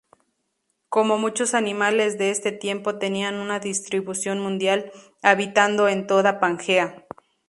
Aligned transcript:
Como 0.89 1.19
muchos 1.19 1.53
animales 1.53 2.17
de 2.17 2.31
este 2.31 2.51
tiempo 2.51 2.95
tenían 2.97 3.35
una 3.35 3.59
distribución 3.59 4.39
mundial, 4.39 4.91
habitando 5.21 5.87
en 5.87 6.07
toda 6.07 6.39
Pangea. 6.39 7.05